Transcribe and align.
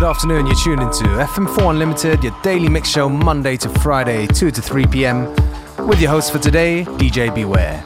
good 0.00 0.08
afternoon. 0.08 0.46
You're 0.46 0.56
tuned 0.56 0.80
into 0.80 1.04
FM4 1.04 1.72
Unlimited, 1.72 2.24
your 2.24 2.34
daily 2.42 2.70
mix 2.70 2.88
show 2.88 3.06
Monday 3.06 3.58
to 3.58 3.68
Friday, 3.80 4.26
2 4.26 4.50
to 4.50 4.62
3 4.62 4.86
p.m. 4.86 5.26
With 5.86 6.00
your 6.00 6.10
host 6.10 6.32
for 6.32 6.38
today, 6.38 6.84
DJ 6.84 7.34
Beware. 7.34 7.84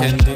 Aynaya 0.00 0.18
bak 0.26 0.35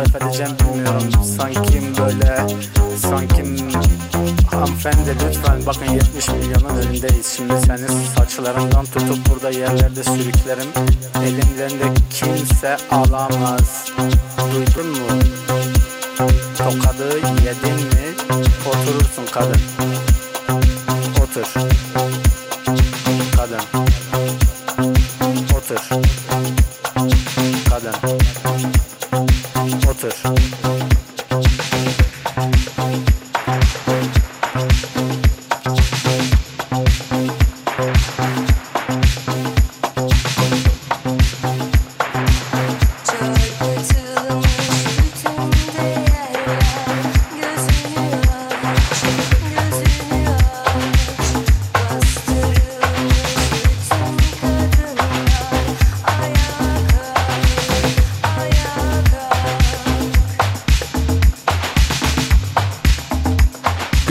nasıl 0.00 0.12
tarif 0.12 0.21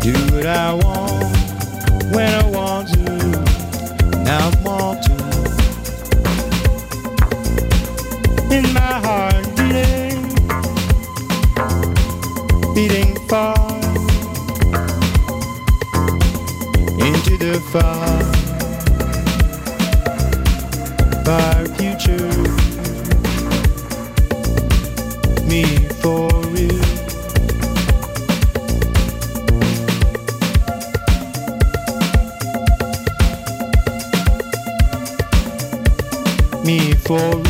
do 0.00 0.12
what 0.34 0.46
I 0.46 0.72
want 0.72 1.36
when 2.14 2.32
I 2.32 2.50
want 2.50 2.88
to. 2.94 3.02
Now 4.24 4.48
I 4.48 4.62
want 4.64 5.02
to. 5.04 5.12
In 8.56 8.72
my 8.72 8.94
heart 9.04 9.44
beating, 9.56 10.22
beating 12.74 13.14
far 13.28 13.56
into 17.06 17.36
the 17.36 17.60
far, 17.70 18.20
far 21.24 21.66
future. 21.76 22.59
For. 37.10 37.49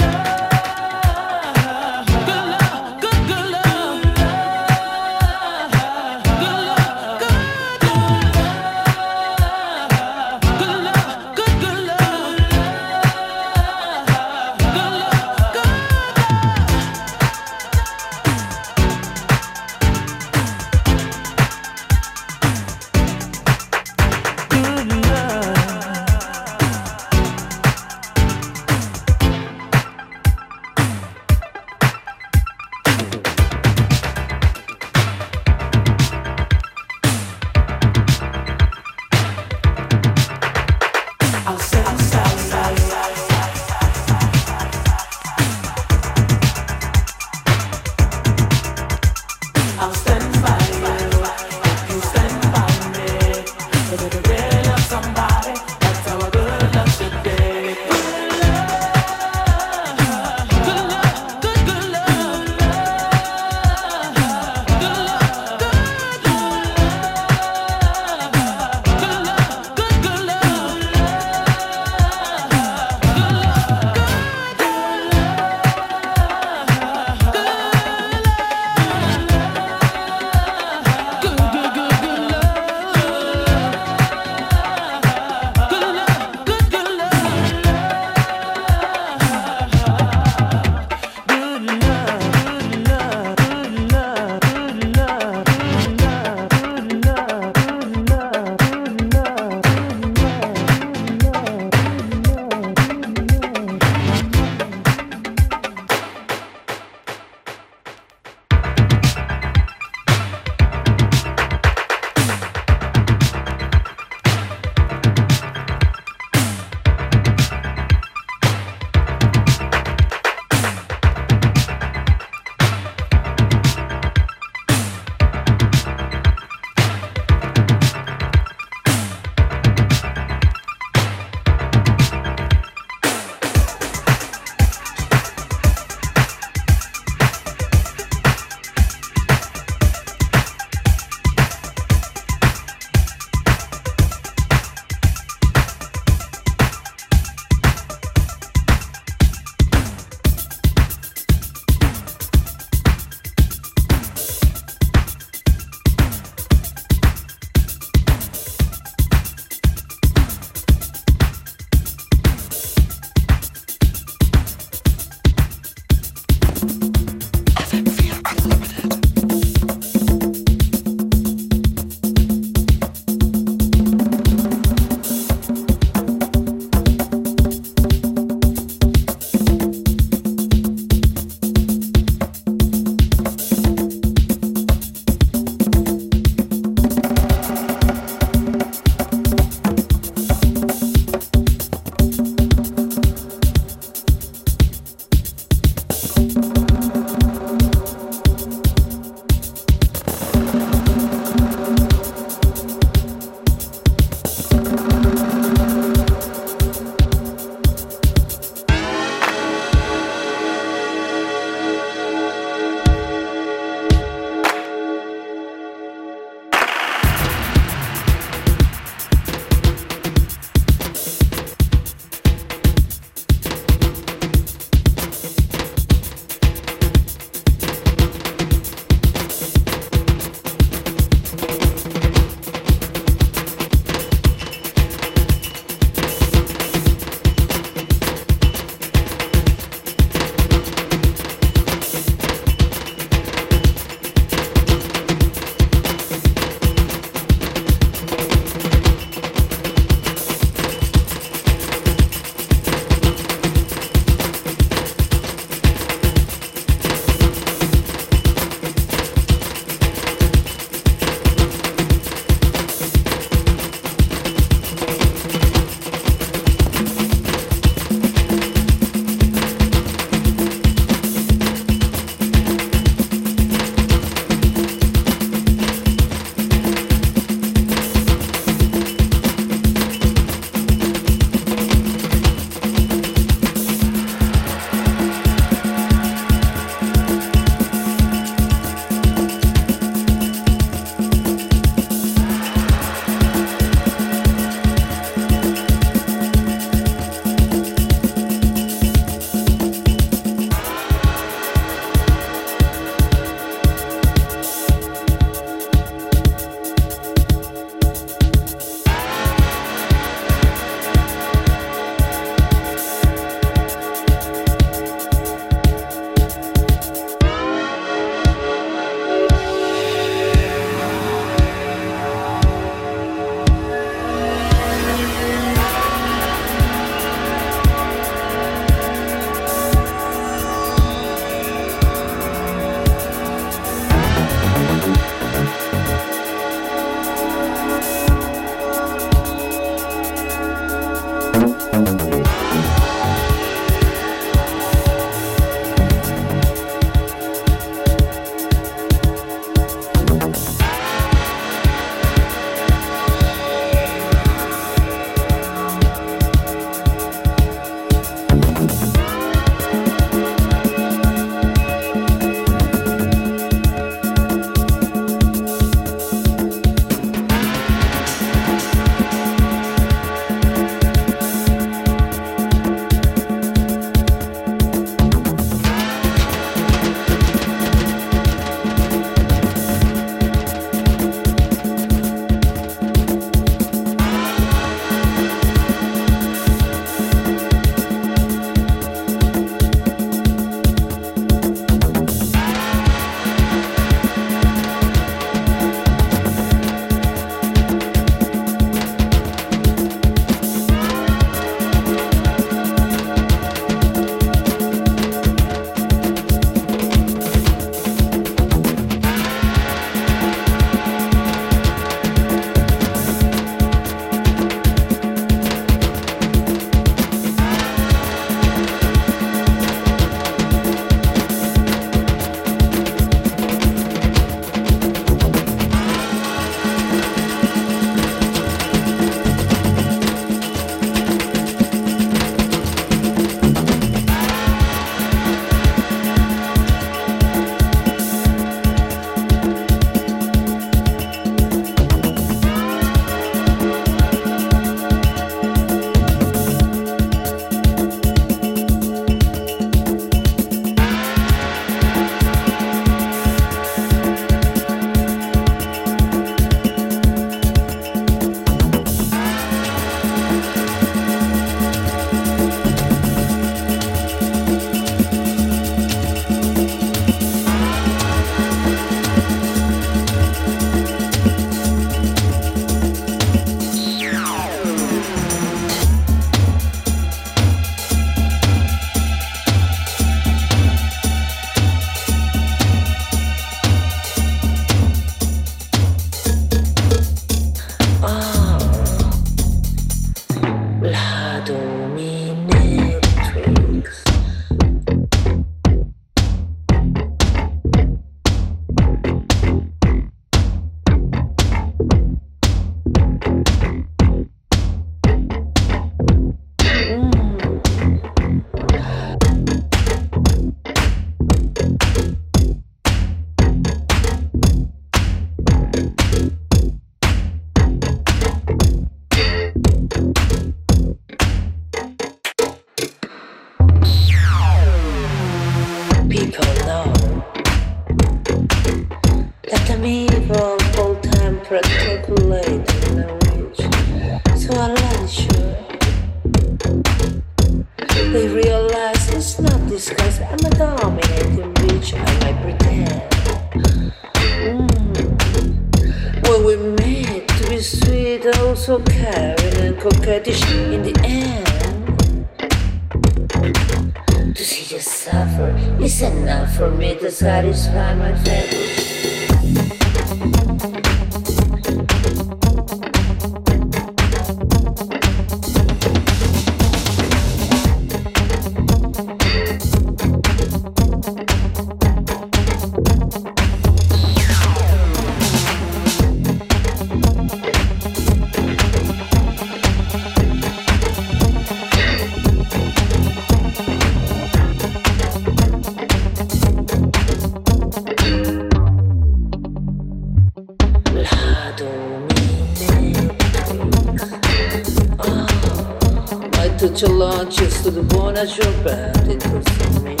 Launches 597.23 597.61
to 597.61 597.69
the 597.69 597.83
bone 597.83 598.17
at 598.17 598.35
your 598.35 598.51
back 598.63 600.00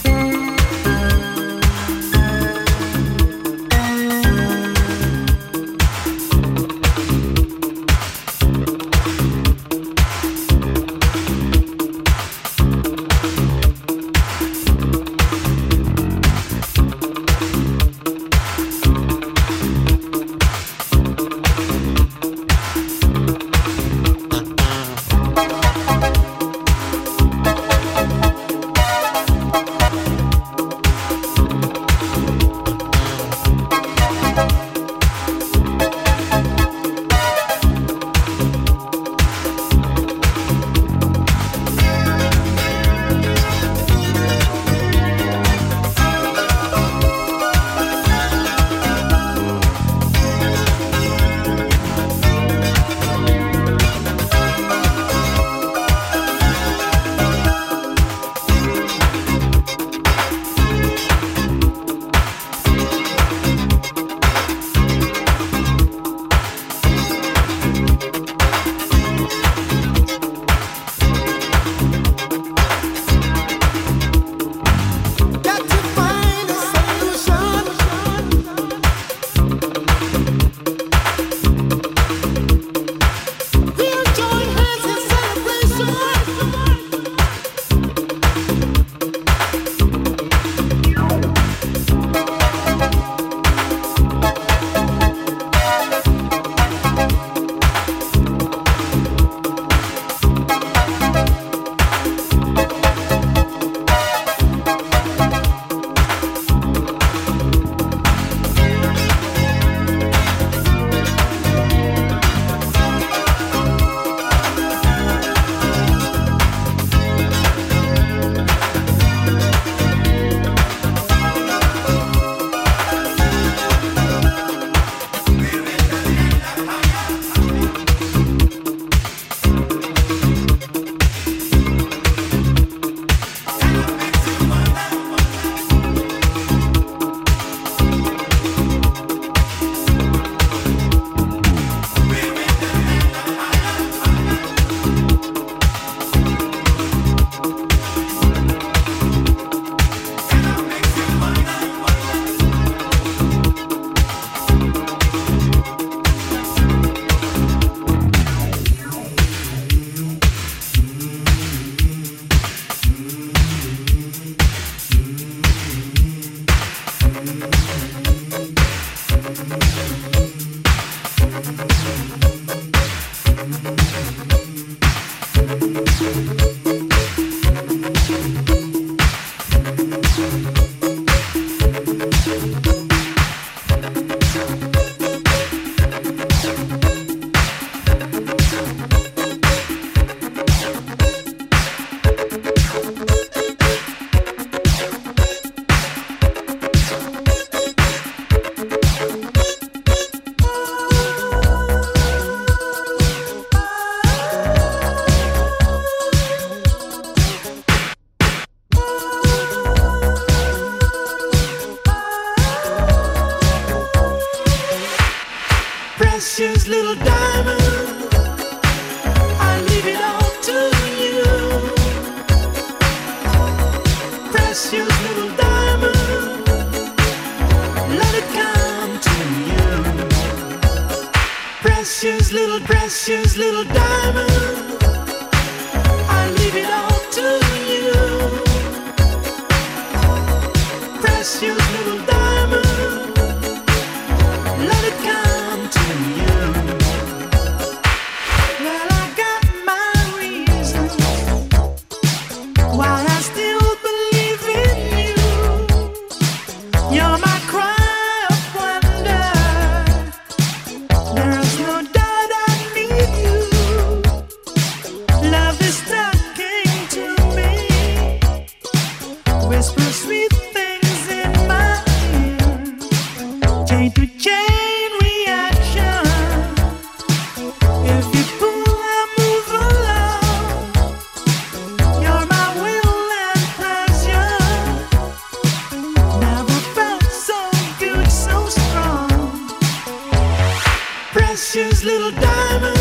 precious 291.31 291.85
little 291.85 292.11
diamond. 292.11 292.77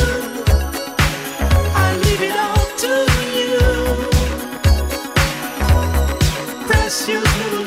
I 1.72 1.94
leave 2.02 2.20
it 2.20 2.36
all 2.36 2.66
to 2.82 3.06
you, 3.36 3.60
precious 6.66 7.38
little. 7.38 7.59